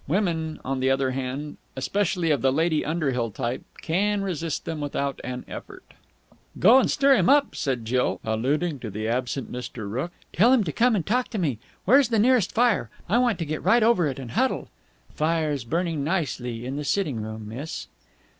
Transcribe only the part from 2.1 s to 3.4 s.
of the Lady Underhill